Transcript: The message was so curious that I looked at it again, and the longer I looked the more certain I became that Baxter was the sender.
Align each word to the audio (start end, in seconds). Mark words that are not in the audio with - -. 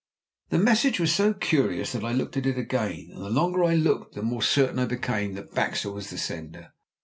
The 0.49 0.57
message 0.57 0.99
was 0.99 1.13
so 1.13 1.31
curious 1.31 1.91
that 1.91 2.03
I 2.03 2.11
looked 2.11 2.35
at 2.35 2.47
it 2.47 2.57
again, 2.57 3.09
and 3.13 3.21
the 3.21 3.29
longer 3.29 3.63
I 3.63 3.75
looked 3.75 4.15
the 4.15 4.23
more 4.23 4.41
certain 4.41 4.79
I 4.79 4.85
became 4.87 5.35
that 5.35 5.53
Baxter 5.53 5.91
was 5.91 6.09
the 6.09 6.17
sender. 6.17 6.71